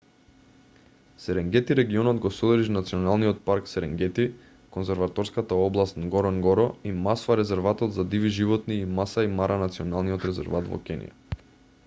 серенгети 1.23 1.75
регионот 1.79 2.19
го 2.21 2.29
содржи 2.37 2.71
националниот 2.77 3.41
парк 3.49 3.67
серенгети 3.73 4.23
конзерваторската 4.77 5.59
област 5.65 5.99
нгоронгоро 6.05 6.65
и 6.91 6.93
масва 7.07 7.37
резерватот 7.41 7.93
за 7.99 8.05
диви 8.15 8.31
животни 8.39 8.79
и 8.79 8.87
масаи 9.01 9.29
мара 9.41 9.59
националниот 9.67 10.25
резерват 10.31 10.71
во 10.73 10.81
кенија 10.89 11.43